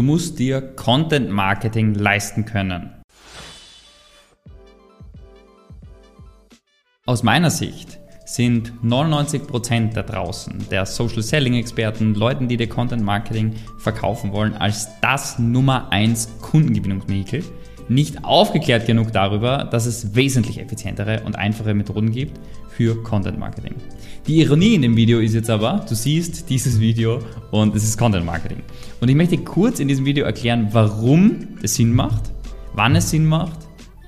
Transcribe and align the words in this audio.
Du 0.00 0.06
musst 0.06 0.38
dir 0.38 0.62
Content 0.62 1.28
Marketing 1.28 1.92
leisten 1.92 2.46
können. 2.46 3.02
Aus 7.04 7.22
meiner 7.22 7.50
Sicht 7.50 7.98
sind 8.24 8.72
99% 8.82 9.92
da 9.92 10.02
draußen 10.02 10.70
der 10.70 10.86
Social 10.86 11.20
Selling 11.20 11.52
Experten, 11.52 12.14
Leuten, 12.14 12.48
die 12.48 12.56
dir 12.56 12.70
Content 12.70 13.04
Marketing 13.04 13.56
verkaufen 13.76 14.32
wollen, 14.32 14.54
als 14.54 14.88
das 15.02 15.38
Nummer 15.38 15.92
1 15.92 16.38
Kundengewinnungsvehikel 16.40 17.44
nicht 17.90 18.24
aufgeklärt 18.24 18.86
genug 18.86 19.12
darüber, 19.12 19.64
dass 19.64 19.84
es 19.84 20.14
wesentlich 20.14 20.60
effizientere 20.60 21.22
und 21.24 21.36
einfache 21.36 21.74
Methoden 21.74 22.12
gibt 22.12 22.38
für 22.68 23.02
Content 23.02 23.36
Marketing. 23.36 23.74
Die 24.28 24.40
Ironie 24.40 24.76
in 24.76 24.82
dem 24.82 24.96
Video 24.96 25.18
ist 25.18 25.34
jetzt 25.34 25.50
aber, 25.50 25.84
du 25.88 25.96
siehst 25.96 26.48
dieses 26.48 26.78
Video 26.78 27.18
und 27.50 27.74
es 27.74 27.82
ist 27.82 27.98
Content 27.98 28.24
Marketing. 28.24 28.62
Und 29.00 29.08
ich 29.08 29.16
möchte 29.16 29.36
kurz 29.38 29.80
in 29.80 29.88
diesem 29.88 30.04
Video 30.04 30.24
erklären, 30.24 30.68
warum 30.70 31.48
es 31.62 31.74
Sinn 31.74 31.92
macht, 31.92 32.30
wann 32.74 32.94
es 32.94 33.10
Sinn 33.10 33.26
macht 33.26 33.58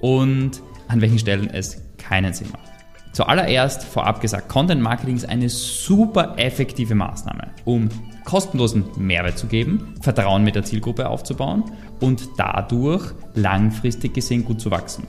und 0.00 0.62
an 0.86 1.00
welchen 1.00 1.18
Stellen 1.18 1.50
es 1.50 1.82
keinen 1.98 2.32
Sinn 2.32 2.50
macht. 2.52 2.70
Zuallererst 3.12 3.82
vorab 3.84 4.20
gesagt, 4.20 4.48
Content 4.48 4.80
Marketing 4.80 5.16
ist 5.16 5.28
eine 5.28 5.48
super 5.48 6.34
effektive 6.38 6.94
Maßnahme, 6.94 7.48
um 7.64 7.88
kostenlosen 8.24 8.84
Mehrwert 8.96 9.36
zu 9.36 9.48
geben, 9.48 9.94
Vertrauen 10.00 10.44
mit 10.44 10.54
der 10.54 10.62
Zielgruppe 10.62 11.08
aufzubauen 11.08 11.64
und 12.02 12.28
dadurch 12.36 13.12
langfristig 13.34 14.14
gesehen 14.14 14.44
gut 14.44 14.60
zu 14.60 14.70
wachsen. 14.70 15.04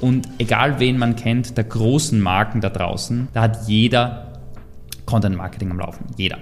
Und 0.00 0.28
egal 0.38 0.78
wen 0.78 0.96
man 0.96 1.16
kennt, 1.16 1.56
der 1.56 1.64
großen 1.64 2.20
Marken 2.20 2.60
da 2.60 2.70
draußen, 2.70 3.28
da 3.34 3.42
hat 3.42 3.68
jeder 3.68 4.40
Content 5.04 5.36
Marketing 5.36 5.70
am 5.70 5.78
Laufen. 5.78 6.06
Jeder. 6.16 6.38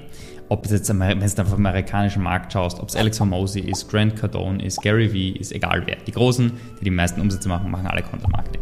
Ob 0.48 0.64
es 0.64 0.70
jetzt, 0.70 0.88
wenn 0.88 1.18
du 1.18 1.24
auf 1.24 1.34
den 1.34 1.54
amerikanischen 1.54 2.22
Markt 2.22 2.52
schaust, 2.52 2.78
ob 2.78 2.88
es 2.88 2.96
Alex 2.96 3.18
Hormozy 3.18 3.60
ist, 3.60 3.88
Grant 3.90 4.14
Cardone 4.14 4.62
ist, 4.62 4.80
Gary 4.82 5.12
Vee 5.12 5.30
ist, 5.30 5.52
egal 5.52 5.82
wer. 5.86 5.96
Die 6.06 6.12
Großen, 6.12 6.52
die 6.78 6.84
die 6.84 6.90
meisten 6.90 7.20
Umsätze 7.20 7.48
machen, 7.48 7.70
machen 7.70 7.86
alle 7.86 8.02
Content 8.02 8.30
Marketing. 8.30 8.60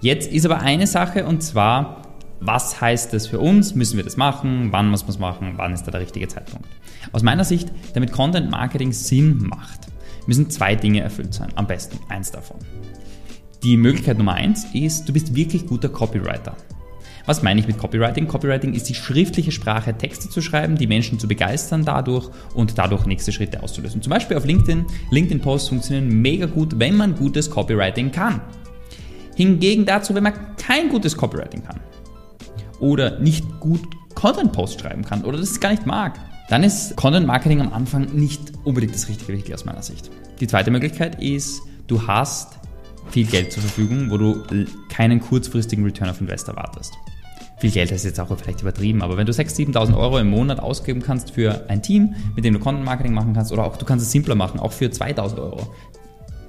Jetzt 0.00 0.30
ist 0.32 0.46
aber 0.46 0.60
eine 0.60 0.86
Sache 0.86 1.26
und 1.26 1.42
zwar, 1.42 2.02
was 2.40 2.80
heißt 2.80 3.12
das 3.12 3.26
für 3.26 3.38
uns? 3.38 3.74
Müssen 3.74 3.96
wir 3.96 4.04
das 4.04 4.16
machen? 4.16 4.68
Wann 4.70 4.88
muss 4.90 5.02
man 5.02 5.10
es 5.10 5.18
machen? 5.18 5.54
Wann 5.56 5.72
ist 5.72 5.84
da 5.84 5.90
der 5.90 6.00
richtige 6.00 6.28
Zeitpunkt? 6.28 6.68
Aus 7.12 7.22
meiner 7.22 7.44
Sicht, 7.44 7.70
damit 7.94 8.12
Content 8.12 8.50
Marketing 8.50 8.92
Sinn 8.92 9.38
macht, 9.38 9.80
müssen 10.26 10.50
zwei 10.50 10.74
Dinge 10.74 11.00
erfüllt 11.00 11.34
sein. 11.34 11.48
Am 11.54 11.66
besten 11.66 11.98
eins 12.08 12.30
davon. 12.30 12.58
Die 13.62 13.76
Möglichkeit 13.76 14.18
Nummer 14.18 14.34
eins 14.34 14.66
ist, 14.74 15.08
du 15.08 15.12
bist 15.12 15.34
wirklich 15.34 15.66
guter 15.66 15.88
Copywriter. 15.88 16.56
Was 17.26 17.42
meine 17.42 17.58
ich 17.58 17.66
mit 17.66 17.78
Copywriting? 17.78 18.28
Copywriting 18.28 18.74
ist 18.74 18.88
die 18.90 18.94
schriftliche 18.94 19.50
Sprache, 19.50 19.96
Texte 19.96 20.28
zu 20.28 20.42
schreiben, 20.42 20.76
die 20.76 20.86
Menschen 20.86 21.18
zu 21.18 21.26
begeistern 21.26 21.82
dadurch 21.84 22.28
und 22.54 22.76
dadurch 22.76 23.06
nächste 23.06 23.32
Schritte 23.32 23.62
auszulösen. 23.62 24.02
Zum 24.02 24.10
Beispiel 24.10 24.36
auf 24.36 24.44
LinkedIn. 24.44 24.84
LinkedIn-Posts 25.10 25.70
funktionieren 25.70 26.20
mega 26.20 26.44
gut, 26.44 26.78
wenn 26.78 26.96
man 26.96 27.14
gutes 27.14 27.50
Copywriting 27.50 28.12
kann. 28.12 28.42
Hingegen 29.36 29.86
dazu, 29.86 30.14
wenn 30.14 30.24
man 30.24 30.34
kein 30.56 30.90
gutes 30.90 31.16
Copywriting 31.16 31.64
kann 31.64 31.80
oder 32.80 33.18
nicht 33.18 33.44
gut 33.60 33.80
Content-Post 34.14 34.80
schreiben 34.80 35.04
kann 35.04 35.24
oder 35.24 35.38
das 35.38 35.58
gar 35.58 35.70
nicht 35.70 35.86
mag, 35.86 36.18
dann 36.48 36.62
ist 36.62 36.96
Content 36.96 37.26
Marketing 37.26 37.60
am 37.60 37.72
Anfang 37.72 38.14
nicht 38.14 38.40
unbedingt 38.64 38.94
das 38.94 39.08
richtige 39.08 39.32
Vehikel 39.32 39.54
aus 39.54 39.64
meiner 39.64 39.82
Sicht. 39.82 40.10
Die 40.40 40.46
zweite 40.46 40.70
Möglichkeit 40.70 41.22
ist, 41.22 41.62
du 41.86 42.06
hast 42.06 42.58
viel 43.10 43.26
Geld 43.26 43.52
zur 43.52 43.62
Verfügung, 43.62 44.10
wo 44.10 44.18
du 44.18 44.44
keinen 44.88 45.20
kurzfristigen 45.20 45.84
Return 45.84 46.10
of 46.10 46.20
Invest 46.20 46.48
erwartest. 46.48 46.92
Viel 47.58 47.70
Geld 47.70 47.92
ist 47.92 48.04
jetzt 48.04 48.20
auch 48.20 48.36
vielleicht 48.36 48.60
übertrieben, 48.60 49.02
aber 49.02 49.16
wenn 49.16 49.26
du 49.26 49.32
6.000, 49.32 49.74
7.000 49.74 49.96
Euro 49.96 50.18
im 50.18 50.28
Monat 50.28 50.60
ausgeben 50.60 51.02
kannst 51.02 51.30
für 51.30 51.64
ein 51.68 51.82
Team, 51.82 52.14
mit 52.34 52.44
dem 52.44 52.52
du 52.54 52.60
Content 52.60 52.84
Marketing 52.84 53.14
machen 53.14 53.32
kannst, 53.32 53.52
oder 53.52 53.64
auch 53.64 53.76
du 53.76 53.86
kannst 53.86 54.04
es 54.04 54.12
simpler 54.12 54.34
machen, 54.34 54.60
auch 54.60 54.72
für 54.72 54.86
2.000 54.86 55.38
Euro, 55.38 55.72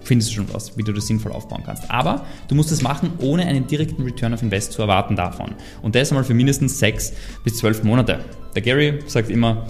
findest 0.02 0.32
du 0.32 0.36
schon 0.36 0.54
was, 0.54 0.78
wie 0.78 0.84
du 0.84 0.92
das 0.94 1.08
sinnvoll 1.08 1.32
aufbauen 1.32 1.64
kannst. 1.66 1.90
Aber 1.90 2.26
du 2.48 2.56
musst 2.56 2.72
es 2.72 2.82
machen, 2.82 3.14
ohne 3.20 3.46
einen 3.46 3.68
direkten 3.68 4.04
Return 4.04 4.34
of 4.34 4.42
Invest 4.42 4.74
zu 4.74 4.82
erwarten 4.82 5.16
davon. 5.16 5.56
Und 5.82 5.96
das 5.96 6.12
einmal 6.12 6.24
für 6.24 6.34
mindestens 6.34 6.80
sechs 6.80 7.14
bis 7.44 7.58
zwölf 7.58 7.84
Monate. 7.84 8.20
Der 8.56 8.62
Gary 8.62 9.00
sagt 9.08 9.30
immer, 9.30 9.66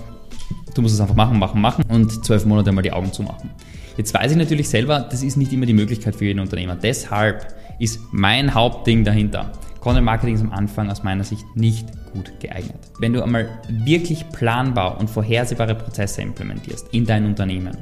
du 0.73 0.81
musst 0.81 0.93
es 0.93 1.01
einfach 1.01 1.15
machen, 1.15 1.39
machen, 1.39 1.61
machen 1.61 1.83
und 1.89 2.25
zwölf 2.25 2.45
Monate 2.45 2.71
mal 2.71 2.81
die 2.81 2.91
Augen 2.91 3.11
zumachen. 3.11 3.49
Jetzt 3.97 4.13
weiß 4.13 4.31
ich 4.31 4.37
natürlich 4.37 4.69
selber, 4.69 4.99
das 4.99 5.23
ist 5.23 5.37
nicht 5.37 5.53
immer 5.53 5.65
die 5.65 5.73
Möglichkeit 5.73 6.15
für 6.15 6.25
jeden 6.25 6.39
Unternehmer. 6.39 6.75
Deshalb 6.75 7.55
ist 7.79 7.99
mein 8.11 8.53
Hauptding 8.53 9.03
dahinter. 9.03 9.51
Content 9.79 10.05
Marketing 10.05 10.35
ist 10.35 10.41
am 10.41 10.51
Anfang 10.51 10.89
aus 10.89 11.03
meiner 11.03 11.23
Sicht 11.23 11.45
nicht 11.55 11.87
gut 12.11 12.39
geeignet. 12.39 12.79
Wenn 12.99 13.13
du 13.13 13.21
einmal 13.21 13.47
wirklich 13.69 14.27
planbar 14.29 14.99
und 14.99 15.09
vorhersehbare 15.09 15.75
Prozesse 15.75 16.21
implementierst 16.21 16.87
in 16.91 17.05
dein 17.05 17.25
Unternehmen, 17.25 17.77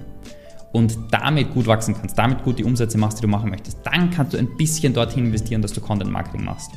und 0.74 0.98
damit 1.12 1.54
gut 1.54 1.68
wachsen 1.68 1.96
kannst, 1.96 2.18
damit 2.18 2.44
gut 2.44 2.60
die 2.60 2.66
Umsätze 2.66 2.98
machst, 2.98 3.20
die 3.20 3.22
du 3.22 3.28
machen 3.28 3.50
möchtest, 3.50 3.78
dann 3.84 4.10
kannst 4.10 4.34
du 4.34 4.38
ein 4.38 4.58
bisschen 4.58 4.94
dorthin 4.94 5.28
investieren, 5.28 5.62
dass 5.62 5.72
du 5.72 5.80
Content 5.80 6.12
Marketing 6.12 6.44
machst. 6.44 6.72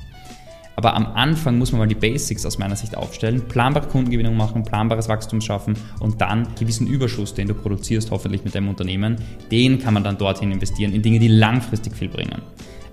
Aber 0.76 0.94
am 0.94 1.06
Anfang 1.06 1.56
muss 1.56 1.72
man 1.72 1.80
mal 1.80 1.88
die 1.88 1.94
Basics 1.94 2.44
aus 2.44 2.58
meiner 2.58 2.76
Sicht 2.76 2.96
aufstellen, 2.96 3.48
planbare 3.48 3.88
Kundengewinnung 3.88 4.36
machen, 4.36 4.62
planbares 4.62 5.08
Wachstum 5.08 5.40
schaffen 5.40 5.74
und 6.00 6.20
dann 6.20 6.48
gewissen 6.58 6.86
Überschuss, 6.86 7.32
den 7.32 7.48
du 7.48 7.54
produzierst, 7.54 8.10
hoffentlich 8.10 8.44
mit 8.44 8.54
deinem 8.54 8.68
Unternehmen, 8.68 9.16
den 9.50 9.78
kann 9.78 9.94
man 9.94 10.04
dann 10.04 10.18
dorthin 10.18 10.52
investieren, 10.52 10.92
in 10.92 11.00
Dinge, 11.00 11.18
die 11.18 11.28
langfristig 11.28 11.96
viel 11.96 12.08
bringen. 12.08 12.42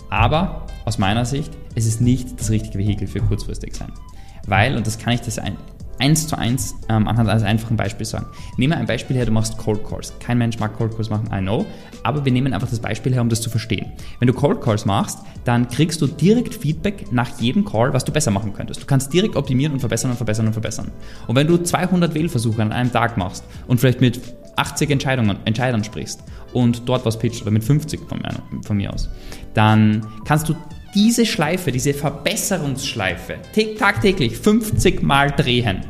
Aber 0.10 0.66
aus 0.86 0.98
meiner 0.98 1.26
Sicht, 1.26 1.52
es 1.76 1.86
ist 1.86 2.00
nicht 2.00 2.40
das 2.40 2.50
richtige 2.52 2.78
Vehikel 2.78 3.08
für 3.08 3.20
kurzfristig 3.20 3.76
sein. 3.76 3.92
Weil, 4.48 4.78
und 4.78 4.88
das 4.88 4.98
kann 4.98 5.14
ich 5.14 5.22
das 5.22 5.40
eins 6.00 6.28
zu 6.28 6.38
eins 6.38 6.76
ähm, 6.90 7.08
anhand 7.08 7.30
eines 7.30 7.44
einfachen 7.44 7.78
Beispiels 7.78 8.10
sagen. 8.10 8.26
Nehmen 8.58 8.74
wir 8.74 8.78
ein 8.78 8.86
Beispiel 8.86 9.16
her, 9.16 9.26
du 9.26 9.32
machst 9.32 9.58
Cold 9.58 9.84
Calls. 9.88 10.14
Kein 10.20 10.38
Mensch 10.38 10.60
mag 10.60 10.78
Cold 10.78 10.96
Calls 10.96 11.10
machen, 11.10 11.30
I 11.34 11.40
know, 11.40 11.66
aber 12.04 12.26
wir 12.26 12.32
nehmen 12.32 12.54
einfach 12.54 12.70
das 12.70 12.80
Beispiel 12.80 13.14
her, 13.14 13.22
um 13.22 13.30
das 13.30 13.42
zu 13.42 13.50
verstehen. 13.50 13.92
Wenn 14.20 14.28
du 14.28 14.34
Cold 14.34 14.62
Calls 14.62 14.86
machst, 14.86 15.20
dann 15.46 15.68
kriegst 15.68 16.02
du 16.02 16.08
direkt 16.08 16.56
Feedback 16.56 17.12
nach 17.12 17.40
jedem 17.40 17.66
Call, 17.66 17.94
was 17.94 18.06
du 18.06 18.12
besser 18.12 18.32
machen 18.32 18.54
könntest. 18.54 18.82
Du 18.82 18.86
kannst 18.86 19.14
direkt 19.14 19.36
optimieren 19.36 19.74
und 19.74 19.80
verbessern 19.80 20.12
und 20.12 20.18
verbessern 20.18 20.48
und 20.48 20.54
verbessern. 20.54 20.92
Und 21.28 21.36
wenn 21.36 21.48
du 21.48 21.58
200 21.58 22.14
Wählversuche 22.14 22.62
an 22.62 22.72
einem 22.72 22.92
Tag 22.92 23.18
machst 23.18 23.44
und 23.68 23.80
vielleicht 23.80 24.02
mit 24.02 24.20
80 24.56 24.90
Entscheidungen, 24.90 25.38
Entscheidern 25.46 25.84
sprichst 25.84 26.24
und 26.54 26.88
dort 26.88 27.06
was 27.06 27.18
pitcht 27.18 27.42
oder 27.42 27.52
mit 27.52 27.64
50 27.64 28.02
von 28.08 28.20
mir, 28.20 28.64
von 28.64 28.78
mir 28.78 28.94
aus, 28.94 29.10
dann 29.54 30.06
kannst 30.26 30.50
du 30.50 30.56
diese 30.94 31.26
Schleife, 31.26 31.72
diese 31.72 31.94
Verbesserungsschleife 31.94 33.38
tagtäglich 33.78 34.38
50 34.38 35.02
Mal 35.02 35.32
drehen, 35.32 35.82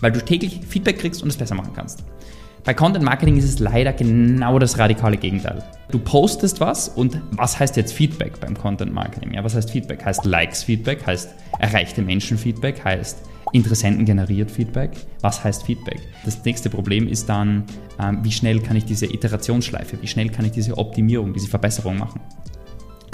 weil 0.00 0.12
du 0.12 0.24
täglich 0.24 0.60
Feedback 0.68 0.98
kriegst 0.98 1.22
und 1.22 1.28
es 1.28 1.36
besser 1.36 1.54
machen 1.54 1.72
kannst. 1.74 2.04
Bei 2.64 2.74
Content 2.74 3.04
Marketing 3.04 3.36
ist 3.36 3.44
es 3.44 3.60
leider 3.60 3.92
genau 3.92 4.58
das 4.58 4.76
radikale 4.76 5.16
Gegenteil. 5.16 5.62
Du 5.92 6.00
postest 6.00 6.58
was 6.58 6.88
und 6.88 7.20
was 7.30 7.60
heißt 7.60 7.76
jetzt 7.76 7.92
Feedback 7.92 8.40
beim 8.40 8.58
Content 8.58 8.92
Marketing? 8.92 9.34
Ja, 9.34 9.44
was 9.44 9.54
heißt 9.54 9.70
Feedback? 9.70 10.04
Heißt 10.04 10.24
Likes 10.24 10.64
Feedback, 10.64 11.06
heißt 11.06 11.30
erreichte 11.60 12.02
Menschen 12.02 12.36
Feedback, 12.36 12.84
heißt 12.84 13.18
Interessenten 13.52 14.04
generiert 14.04 14.50
Feedback. 14.50 14.90
Was 15.20 15.44
heißt 15.44 15.62
Feedback? 15.62 16.00
Das 16.24 16.44
nächste 16.44 16.68
Problem 16.68 17.06
ist 17.06 17.28
dann, 17.28 17.64
ähm, 18.02 18.18
wie 18.24 18.32
schnell 18.32 18.58
kann 18.58 18.76
ich 18.76 18.84
diese 18.84 19.06
Iterationsschleife, 19.06 20.02
wie 20.02 20.08
schnell 20.08 20.30
kann 20.30 20.44
ich 20.44 20.50
diese 20.50 20.76
Optimierung, 20.76 21.32
diese 21.32 21.46
Verbesserung 21.46 21.96
machen? 21.96 22.20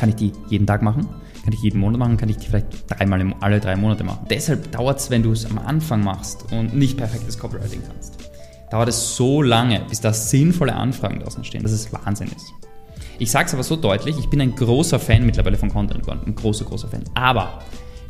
Kann 0.02 0.08
ich 0.08 0.16
die 0.16 0.32
jeden 0.48 0.66
Tag 0.66 0.82
machen? 0.82 1.06
Kann 1.44 1.52
ich 1.52 1.62
jeden 1.62 1.78
Monat 1.78 2.00
machen? 2.00 2.16
Kann 2.16 2.28
ich 2.28 2.36
die 2.36 2.48
vielleicht 2.48 2.90
dreimal 2.90 3.20
im, 3.20 3.36
alle 3.38 3.60
drei 3.60 3.76
Monate 3.76 4.02
machen? 4.02 4.26
Deshalb 4.28 4.72
dauert 4.72 4.98
es, 4.98 5.10
wenn 5.10 5.22
du 5.22 5.30
es 5.30 5.46
am 5.46 5.60
Anfang 5.60 6.02
machst 6.02 6.52
und 6.52 6.74
nicht 6.74 6.96
perfektes 6.96 7.38
Copywriting 7.38 7.82
kannst, 7.86 8.18
dauert 8.72 8.88
es 8.88 9.14
so 9.14 9.42
lange, 9.42 9.80
bis 9.88 10.00
da 10.00 10.12
sinnvolle 10.12 10.74
Anfragen 10.74 11.20
draußen 11.20 11.44
stehen, 11.44 11.62
dass 11.62 11.70
es 11.70 11.92
Wahnsinn 11.92 12.26
ist. 12.34 12.52
Ich 13.20 13.30
sage 13.30 13.46
es 13.46 13.54
aber 13.54 13.62
so 13.62 13.76
deutlich, 13.76 14.18
ich 14.18 14.28
bin 14.28 14.40
ein 14.40 14.56
großer 14.56 14.98
Fan 14.98 15.24
mittlerweile 15.24 15.56
von 15.56 15.68
Content 15.68 16.00
geworden, 16.00 16.22
ein 16.26 16.34
großer, 16.34 16.64
großer 16.64 16.88
Fan. 16.88 17.04
Aber 17.14 17.60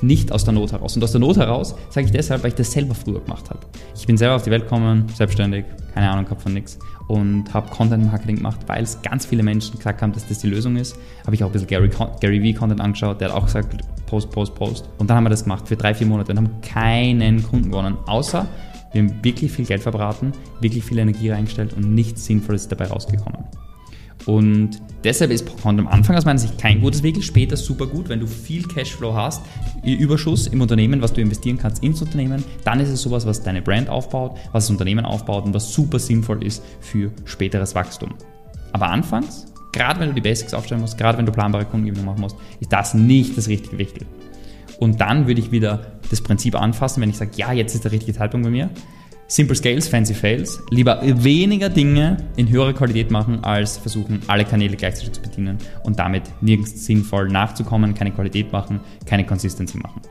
nicht 0.01 0.33
aus 0.33 0.45
der 0.45 0.55
Not 0.55 0.73
heraus. 0.73 0.97
Und 0.97 1.05
aus 1.05 1.13
der 1.13 1.21
Not 1.21 1.37
heraus 1.37 1.75
sage 1.91 2.07
ich 2.07 2.13
deshalb, 2.13 2.43
weil 2.43 2.53
ich 2.53 2.57
das 2.57 2.73
selber 2.73 2.95
früher 2.95 3.21
gemacht 3.21 3.51
habe. 3.51 3.61
Ich 3.95 4.07
bin 4.07 4.17
selber 4.17 4.37
auf 4.37 4.45
die 4.45 4.51
Welt 4.51 4.63
gekommen, 4.63 5.09
selbstständig, 5.15 5.67
keine 5.95 6.11
Ahnung 6.11 6.25
gehabt 6.25 6.43
von 6.43 6.53
nichts 6.53 6.79
und 7.09 7.53
habe 7.53 7.71
Content 7.71 8.07
Marketing 8.07 8.37
gemacht, 8.37 8.61
weil 8.67 8.83
es 8.83 9.01
ganz 9.03 9.27
viele 9.27 9.43
Menschen 9.43 9.77
gesagt 9.77 10.03
haben, 10.03 10.13
dass 10.13 10.27
das 10.27 10.39
die 10.39 10.49
Lösung 10.49 10.77
ist. 10.77 10.97
Habe 11.25 11.35
ich 11.35 11.45
auch 11.45 11.49
ein 11.49 11.53
bisschen 11.53 11.69
Gary, 11.69 11.91
Gary 12.21 12.43
Vee 12.43 12.55
Content 12.55 12.81
angeschaut, 12.81 13.21
der 13.21 13.29
hat 13.29 13.37
auch 13.37 13.47
gesagt, 13.47 13.77
Post, 14.07 14.31
Post, 14.31 14.55
Post. 14.55 14.89
Und 14.99 15.09
dann 15.09 15.17
haben 15.17 15.25
wir 15.25 15.31
das 15.31 15.45
gemacht 15.45 15.69
für 15.69 15.77
drei, 15.77 15.95
vier 15.95 16.07
Monate 16.07 16.33
und 16.33 16.39
haben 16.39 16.61
keinen 16.61 17.43
Kunden 17.43 17.71
gewonnen, 17.71 17.97
außer 18.07 18.47
wir 18.93 19.03
haben 19.03 19.25
wirklich 19.25 19.51
viel 19.51 19.65
Geld 19.65 19.83
verbraten, 19.83 20.33
wirklich 20.61 20.85
viel 20.85 20.99
Energie 20.99 21.31
reingestellt 21.31 21.73
und 21.73 21.95
nichts 21.95 22.27
Sinnvolles 22.27 22.69
dabei 22.69 22.87
rausgekommen. 22.87 23.45
Und 24.27 24.81
deshalb 25.05 25.31
ist 25.31 25.47
Content 25.63 25.87
am 25.87 25.89
Anfang 25.89 26.17
aus 26.17 26.25
meiner 26.25 26.39
Sicht 26.39 26.59
kein 26.59 26.81
gutes 26.81 27.03
Vehikel, 27.03 27.23
später 27.23 27.57
super 27.57 27.87
gut, 27.87 28.09
wenn 28.09 28.21
du 28.21 28.27
viel 28.27 28.63
Cashflow 28.63 29.15
hast, 29.15 29.43
Überschuss 29.85 30.47
im 30.47 30.61
Unternehmen, 30.61 31.03
was 31.03 31.13
du 31.13 31.21
investieren 31.21 31.59
kannst 31.59 31.83
ins 31.83 32.01
Unternehmen, 32.03 32.45
dann 32.65 32.81
ist 32.81 32.89
es 32.89 33.03
sowas, 33.03 33.27
was 33.27 33.43
deine 33.43 33.63
Brand 33.63 33.89
aufbaut, 33.89 34.37
was 34.53 34.65
das 34.65 34.71
Unternehmen 34.71 35.05
aufbaut 35.05 35.45
und 35.45 35.55
was 35.55 35.73
super 35.73 35.99
sinnvoll 35.99 36.45
ist 36.45 36.63
für 36.81 37.11
späteres 37.25 37.75
Wachstum. 37.75 38.15
Aber 38.73 38.89
anfangs, 38.91 39.47
gerade 39.73 40.01
wenn 40.01 40.11
du 40.11 40.15
die 40.15 40.21
Basics 40.21 40.55
aufstellen 40.55 40.81
musst, 40.81 40.99
gerade 40.99 41.19
wenn 41.19 41.27
du 41.27 41.33
planbare 41.33 41.65
Kundengewinnung 41.65 42.07
machen 42.07 42.21
musst, 42.21 42.37
ist 42.61 42.73
das 42.73 42.95
nicht 42.95 43.37
das 43.37 43.49
richtige 43.49 43.79
Vehikel. 43.79 44.07
Und 44.79 45.01
dann 45.01 45.27
würde 45.27 45.41
ich 45.41 45.53
wieder 45.53 45.93
das 46.11 46.21
Prinzip 46.21 46.61
anfassen, 46.61 47.03
wenn 47.03 47.11
ich 47.11 47.17
sage, 47.17 47.33
ja, 47.37 47.53
jetzt 47.53 47.75
ist 47.75 47.85
der 47.85 47.93
richtige 47.93 48.17
Zeitpunkt 48.17 48.45
bei 48.45 48.51
mir, 48.51 48.71
Simple 49.29 49.57
Scales, 49.57 49.89
Fancy 49.89 50.15
Fails. 50.15 50.63
Lieber 50.71 51.01
weniger 51.03 51.69
Dinge 51.69 52.19
in 52.37 52.51
höherer 52.51 52.73
Qualität 52.73 53.11
machen, 53.11 53.43
als 53.43 53.79
versuchen, 53.79 54.21
alle 54.27 54.45
Kanäle 54.45 54.77
gleichzeitig 54.77 55.13
zu 55.13 55.23
bedienen 55.23 55.59
und 55.85 55.99
damit 55.99 56.25
nirgends 56.41 56.85
sinnvoll 56.85 57.29
nachzukommen, 57.29 57.95
keine 57.95 58.11
Qualität 58.11 58.53
machen, 58.53 58.81
keine 59.07 59.25
Consistency 59.25 59.79
machen. 59.79 60.03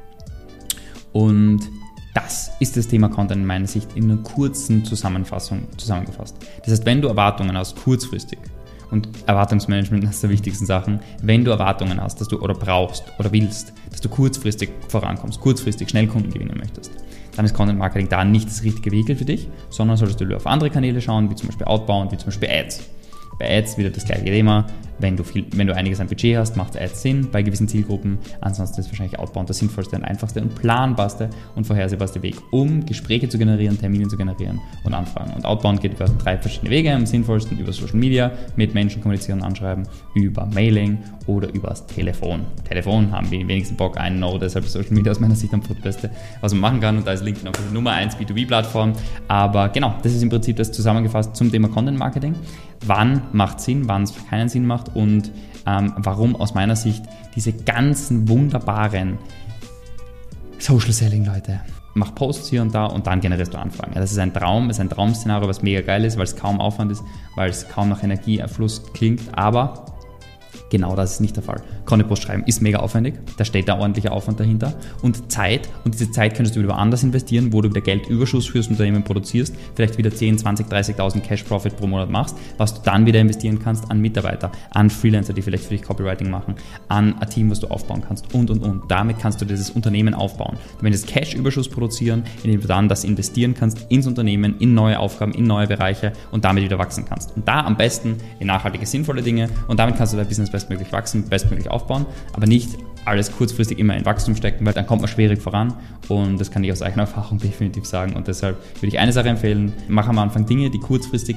Und 1.14 1.62
das 2.14 2.52
ist 2.60 2.76
das 2.78 2.88
Thema 2.88 3.10
Content 3.10 3.42
in 3.42 3.46
meiner 3.46 3.68
Sicht 3.68 3.96
in 3.96 4.06
einer 4.06 4.22
kurzen 4.22 4.84
Zusammenfassung 4.84 5.68
zusammengefasst. 5.78 6.36
Das 6.64 6.72
heißt, 6.72 6.86
wenn 6.86 7.02
du 7.02 7.08
Erwartungen 7.08 7.58
hast, 7.58 7.76
kurzfristig, 7.78 8.40
und 8.92 9.08
Erwartungsmanagement 9.26 10.04
ist 10.04 10.22
der 10.22 10.30
wichtigsten 10.30 10.66
Sachen, 10.66 11.00
wenn 11.24 11.46
du 11.46 11.52
Erwartungen 11.52 12.02
hast, 12.02 12.20
dass 12.20 12.28
du 12.28 12.40
oder 12.40 12.54
brauchst 12.54 13.06
oder 13.18 13.32
willst, 13.32 13.74
dass 13.90 14.02
du 14.02 14.10
kurzfristig 14.10 14.70
vorankommst, 14.90 15.40
kurzfristig 15.40 15.90
schnell 15.90 16.08
Kunden 16.08 16.30
gewinnen 16.32 16.58
möchtest, 16.58 16.92
dann 17.36 17.46
ist 17.46 17.54
Content 17.54 17.80
Marketing 17.80 18.10
da 18.10 18.24
nicht 18.24 18.48
das 18.48 18.64
richtige 18.64 18.92
Vehikel 18.92 19.16
für 19.16 19.26
dich, 19.26 19.48
sondern 19.70 19.98
solltest 19.98 20.22
du 20.22 20.36
auf 20.36 20.48
andere 20.48 20.70
Kanäle 20.70 21.02
schauen, 21.02 21.30
wie 21.30 21.36
zum 21.36 21.48
Beispiel 21.48 21.68
Outbound, 21.68 22.12
wie 22.12 22.18
zum 22.18 22.28
Beispiel 22.28 22.50
Ads. 22.50 22.90
Bei 23.40 23.58
Ads 23.58 23.78
wieder 23.78 23.90
das 23.90 24.06
gleiche 24.06 24.26
Thema. 24.26 24.68
Wenn 25.02 25.18
du, 25.18 25.24
viel, 25.24 25.46
wenn 25.56 25.68
du 25.68 25.76
einiges 25.76 26.00
an 26.00 26.08
Budget 26.08 26.38
hast, 26.38 26.56
macht 26.56 26.80
Ads 26.80 27.02
Sinn 27.02 27.30
bei 27.32 27.42
gewissen 27.42 27.68
Zielgruppen. 27.68 28.20
Ansonsten 28.40 28.82
ist 28.82 28.90
wahrscheinlich 28.90 29.20
Outbound 29.20 29.50
der 29.50 29.56
sinnvollste 29.56 29.96
und 29.96 30.04
einfachste 30.04 30.42
und 30.42 30.56
planbarste 30.56 31.30
und 31.56 31.66
vorhersehbarste 31.66 32.22
Weg, 32.22 32.36
um 32.52 32.86
Gespräche 32.86 33.28
zu 33.28 33.38
generieren, 33.38 33.80
Termine 33.80 34.08
zu 34.08 34.18
generieren 34.18 34.60
und 34.84 34.94
Anfragen. 34.94 35.34
Und 35.34 35.46
Outbound 35.46 35.82
geht 35.82 35.94
über 35.94 36.06
drei 36.06 36.38
verschiedene 36.38 36.72
Wege. 36.72 36.94
Am 36.94 37.06
sinnvollsten 37.06 37.58
über 37.58 37.74
Social 37.74 37.98
Media, 37.98 38.32
mit 38.56 38.74
Menschen 38.74 39.02
kommunizieren 39.02 39.40
und 39.40 39.46
anschreiben, 39.46 39.88
über 40.14 40.46
Mailing 40.46 41.00
oder 41.28 41.54
übers 41.54 41.86
Telefon. 41.88 42.42
Telefon 42.68 43.12
haben 43.12 43.30
wir 43.30 43.48
wenigsten 43.48 43.76
Bock 43.76 43.98
ein 43.98 44.20
No, 44.20 44.38
deshalb 44.38 44.66
ist 44.66 44.74
Social 44.74 44.94
Media 44.94 45.12
aus 45.12 45.20
meiner 45.20 45.36
Sicht 45.36 45.54
am 45.54 45.62
Beste, 45.82 46.10
was 46.42 46.54
man 46.54 46.62
machen 46.62 46.80
kann. 46.80 46.98
Und 46.98 47.08
da 47.08 47.12
ist 47.12 47.24
LinkedIn 47.24 47.48
auch 47.48 47.54
die 47.54 47.74
Nummer 47.74 47.92
1 47.92 48.16
B2B-Plattform. 48.18 48.94
Aber 49.28 49.70
genau, 49.70 49.96
das 50.04 50.14
ist 50.14 50.24
im 50.24 50.30
Prinzip 50.30 50.58
das 50.58 50.72
zusammengefasst 50.72 51.36
zum 51.36 51.52
Thema 51.52 51.68
Content 51.70 51.98
Marketing. 51.98 52.36
Wann 52.86 53.22
macht 53.32 53.60
Sinn, 53.60 53.88
wann 53.88 54.04
es 54.04 54.14
keinen 54.30 54.50
Sinn 54.50 54.66
macht 54.66 54.91
und 54.94 55.32
ähm, 55.66 55.94
warum 55.98 56.36
aus 56.36 56.54
meiner 56.54 56.76
Sicht 56.76 57.04
diese 57.36 57.54
ganzen 57.54 58.28
wunderbaren 58.28 59.18
Social 60.60 60.92
Selling 60.92 61.26
Leute. 61.26 61.62
Mach 61.94 62.16
Posts 62.16 62.50
hier 62.50 62.62
und 62.62 62.74
da 62.74 62.86
und 62.86 63.08
dann 63.08 63.20
generierst 63.20 63.54
du 63.54 63.58
Anfragen. 63.58 63.94
Ja, 63.94 64.02
das 64.02 64.12
ist 64.12 64.20
ein 64.20 64.34
Traum, 64.34 64.70
ist 64.70 64.80
ein 64.80 64.90
Traum-Szenario, 64.90 65.48
was 65.48 65.62
mega 65.62 65.82
geil 65.82 66.06
ist, 66.06 66.18
weil 66.18 66.24
es 66.24 66.36
kaum 66.36 66.62
Aufwand 66.62 66.92
ist, 66.92 67.04
weil 67.36 67.50
es 67.50 67.68
kaum 67.68 67.90
nach 67.90 68.04
Energiefluss 68.04 68.82
klingt, 68.94 69.22
aber 69.38 69.91
Genau 70.72 70.96
das 70.96 71.14
ist 71.14 71.20
nicht 71.20 71.36
der 71.36 71.44
Fall. 71.44 71.62
Post 72.08 72.24
schreiben 72.24 72.44
ist 72.48 72.62
mega 72.62 72.80
aufwendig, 72.80 73.16
da 73.38 73.44
steht 73.44 73.68
da 73.68 73.78
ordentlicher 73.78 74.14
Aufwand 74.14 74.40
dahinter 74.40 74.74
und 75.02 75.30
Zeit 75.32 75.70
und 75.84 75.94
diese 75.94 76.10
Zeit 76.12 76.34
könntest 76.36 76.56
du 76.56 76.62
wieder 76.62 76.70
woanders 76.70 77.04
investieren, 77.04 77.52
wo 77.52 77.62
du 77.62 77.70
wieder 77.70 77.82
Geldüberschuss 77.82 78.48
fürs 78.48 78.68
Unternehmen 78.68 79.04
produzierst, 79.04 79.54
vielleicht 79.76 79.98
wieder 79.98 80.10
10, 80.10 80.38
20, 80.38 80.68
30.000 80.68 81.20
Cash 81.20 81.44
Profit 81.44 81.76
pro 81.76 81.88
Monat 81.88 82.10
machst, 82.10 82.38
was 82.58 82.74
du 82.74 82.82
dann 82.84 83.06
wieder 83.06 83.20
investieren 83.20 83.60
kannst 83.60 83.92
an 83.92 84.00
Mitarbeiter, 84.00 84.52
an 84.72 84.90
Freelancer, 84.90 85.34
die 85.34 85.42
vielleicht 85.42 85.66
für 85.66 85.72
dich 85.72 85.82
Copywriting 85.82 86.30
machen, 86.30 86.56
an 86.88 87.18
ein 87.20 87.30
Team, 87.30 87.52
was 87.52 87.60
du 87.60 87.68
aufbauen 87.68 88.02
kannst 88.08 88.34
und 88.34 88.50
und 88.50 88.64
und. 88.64 88.90
Damit 88.90 89.20
kannst 89.20 89.42
du 89.42 89.46
dieses 89.46 89.70
Unternehmen 89.70 90.14
aufbauen. 90.14 90.58
Du 90.78 90.84
möchtest 90.84 91.08
Cash-Überschuss 91.08 91.68
produzieren, 91.68 92.24
indem 92.44 92.62
du 92.62 92.68
dann 92.68 92.88
das 92.88 93.04
investieren 93.04 93.54
kannst 93.54 93.86
ins 93.90 94.08
Unternehmen, 94.08 94.56
in 94.60 94.74
neue 94.74 94.98
Aufgaben, 94.98 95.34
in 95.34 95.44
neue 95.44 95.68
Bereiche 95.68 96.14
und 96.32 96.46
damit 96.46 96.64
wieder 96.64 96.80
wachsen 96.80 97.04
kannst. 97.06 97.36
Und 97.36 97.46
da 97.48 97.66
am 97.66 97.76
besten 97.76 98.16
in 98.40 98.48
nachhaltige, 98.48 98.86
sinnvolle 98.86 99.22
Dinge 99.22 99.50
und 99.68 99.80
damit 99.80 99.98
kannst 99.98 100.14
du 100.14 100.18
dein 100.18 100.28
Business 100.28 100.50
bestmöglich 100.62 100.92
wachsen, 100.92 101.28
bestmöglich 101.28 101.70
aufbauen, 101.70 102.06
aber 102.34 102.48
nicht 102.48 102.78
alles 103.04 103.36
kurzfristig 103.36 103.80
immer 103.80 103.98
in 103.98 104.06
Wachstum 104.06 104.36
stecken, 104.36 104.64
weil 104.64 104.74
dann 104.74 104.86
kommt 104.86 105.02
man 105.02 105.10
schwierig 105.10 105.42
voran 105.42 105.74
und 106.08 106.40
das 106.40 106.52
kann 106.52 106.64
ich 106.64 106.72
aus 106.72 106.84
eigener 106.84 107.04
Erfahrung 107.04 107.38
definitiv 107.40 107.86
sagen 107.86 108.14
und 108.14 108.28
deshalb 108.28 108.58
würde 108.76 108.88
ich 108.88 109.00
eine 109.00 109.12
Sache 109.12 109.30
empfehlen, 109.30 109.74
mach 109.88 110.08
am 110.08 110.20
Anfang 110.20 110.46
Dinge, 110.46 110.70
die 110.70 110.80
kurzfristig 110.80 111.36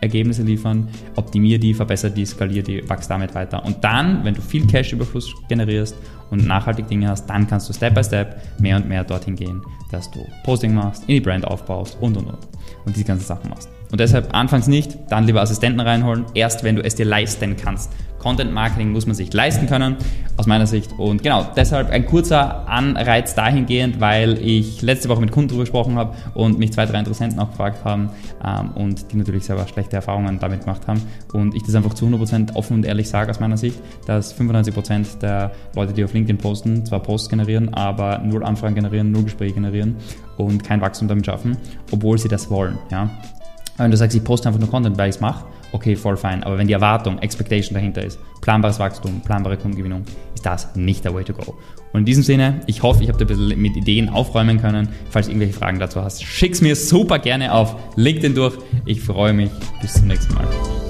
Ergebnisse 0.00 0.42
liefern, 0.42 0.88
optimier 1.16 1.58
die, 1.58 1.72
verbessere 1.72 2.10
die, 2.10 2.26
skalier 2.26 2.62
die, 2.62 2.88
wachs 2.88 3.08
damit 3.08 3.34
weiter 3.34 3.64
und 3.64 3.82
dann, 3.82 4.22
wenn 4.24 4.34
du 4.34 4.42
viel 4.42 4.66
Cash-Überfluss 4.66 5.34
generierst 5.48 5.96
und 6.30 6.46
nachhaltig 6.46 6.88
Dinge 6.88 7.08
hast, 7.08 7.26
dann 7.26 7.46
kannst 7.46 7.68
du 7.68 7.72
Step 7.72 7.94
by 7.94 8.04
Step 8.04 8.42
mehr 8.60 8.76
und 8.76 8.86
mehr 8.86 9.02
dorthin 9.02 9.34
gehen, 9.34 9.62
dass 9.90 10.10
du 10.10 10.20
Posting 10.44 10.74
machst, 10.74 11.04
in 11.06 11.14
die 11.14 11.20
Brand 11.20 11.46
aufbaust 11.46 11.96
und 12.00 12.16
und 12.18 12.26
und 12.26 12.38
und 12.84 12.94
diese 12.94 13.06
ganzen 13.06 13.26
Sachen 13.26 13.48
machst. 13.48 13.77
Und 13.90 14.00
deshalb 14.00 14.34
anfangs 14.34 14.66
nicht, 14.66 14.98
dann 15.08 15.24
lieber 15.24 15.40
Assistenten 15.40 15.80
reinholen, 15.80 16.26
erst 16.34 16.64
wenn 16.64 16.76
du 16.76 16.82
es 16.82 16.94
dir 16.94 17.06
leisten 17.06 17.56
kannst. 17.56 17.90
Content 18.18 18.52
Marketing 18.52 18.90
muss 18.90 19.06
man 19.06 19.14
sich 19.14 19.32
leisten 19.32 19.66
können, 19.66 19.96
aus 20.36 20.46
meiner 20.46 20.66
Sicht. 20.66 20.92
Und 20.98 21.22
genau, 21.22 21.46
deshalb 21.56 21.90
ein 21.90 22.04
kurzer 22.06 22.68
Anreiz 22.68 23.34
dahingehend, 23.34 24.00
weil 24.00 24.38
ich 24.38 24.82
letzte 24.82 25.08
Woche 25.08 25.20
mit 25.20 25.30
Kunden 25.30 25.48
darüber 25.48 25.64
gesprochen 25.64 25.96
habe 25.96 26.14
und 26.34 26.58
mich 26.58 26.72
zwei, 26.72 26.86
drei 26.86 26.98
Interessenten 26.98 27.38
auch 27.38 27.50
gefragt 27.50 27.84
haben 27.84 28.10
ähm, 28.44 28.70
und 28.72 29.12
die 29.12 29.16
natürlich 29.16 29.44
selber 29.44 29.66
schlechte 29.66 29.96
Erfahrungen 29.96 30.38
damit 30.38 30.60
gemacht 30.60 30.86
haben. 30.86 31.00
Und 31.32 31.54
ich 31.54 31.62
das 31.62 31.74
einfach 31.74 31.94
zu 31.94 32.06
100% 32.06 32.54
offen 32.54 32.74
und 32.74 32.84
ehrlich 32.84 33.08
sage 33.08 33.30
aus 33.30 33.40
meiner 33.40 33.56
Sicht, 33.56 33.80
dass 34.06 34.38
95% 34.38 35.20
der 35.20 35.52
Leute, 35.74 35.92
die 35.92 36.04
auf 36.04 36.12
LinkedIn 36.12 36.38
posten, 36.38 36.84
zwar 36.84 37.00
Posts 37.00 37.28
generieren, 37.28 37.72
aber 37.74 38.18
null 38.18 38.44
Anfragen 38.44 38.74
generieren, 38.74 39.12
null 39.12 39.24
Gespräche 39.24 39.54
generieren 39.54 39.96
und 40.36 40.62
kein 40.64 40.80
Wachstum 40.80 41.08
damit 41.08 41.26
schaffen, 41.26 41.56
obwohl 41.90 42.18
sie 42.18 42.28
das 42.28 42.50
wollen. 42.50 42.78
Ja? 42.90 43.10
Wenn 43.78 43.90
du 43.90 43.96
sagst, 43.96 44.16
ich 44.16 44.24
poste 44.24 44.48
einfach 44.48 44.60
nur 44.60 44.70
Content, 44.70 44.98
weil 44.98 45.08
ich 45.08 45.16
es 45.16 45.20
mache, 45.20 45.44
okay, 45.72 45.96
voll 45.96 46.16
fein. 46.16 46.42
Aber 46.42 46.58
wenn 46.58 46.66
die 46.66 46.72
Erwartung, 46.72 47.18
Expectation 47.18 47.74
dahinter 47.74 48.04
ist, 48.04 48.18
planbares 48.40 48.78
Wachstum, 48.78 49.20
planbare 49.20 49.56
Kundengewinnung, 49.56 50.04
ist 50.34 50.44
das 50.44 50.74
nicht 50.74 51.04
der 51.04 51.14
Way 51.14 51.24
to 51.24 51.32
go. 51.32 51.54
Und 51.92 52.00
in 52.00 52.04
diesem 52.04 52.22
Sinne, 52.22 52.60
ich 52.66 52.82
hoffe, 52.82 53.02
ich 53.02 53.08
habe 53.08 53.18
dir 53.18 53.24
ein 53.24 53.28
bisschen 53.28 53.60
mit 53.60 53.76
Ideen 53.76 54.08
aufräumen 54.08 54.60
können. 54.60 54.88
Falls 55.10 55.26
du 55.26 55.32
irgendwelche 55.32 55.54
Fragen 55.54 55.78
dazu 55.78 56.02
hast, 56.02 56.22
schick's 56.24 56.60
mir 56.60 56.76
super 56.76 57.18
gerne 57.18 57.52
auf 57.52 57.76
LinkedIn 57.96 58.34
durch. 58.34 58.58
Ich 58.84 59.00
freue 59.00 59.32
mich. 59.32 59.50
Bis 59.80 59.94
zum 59.94 60.08
nächsten 60.08 60.34
Mal. 60.34 60.87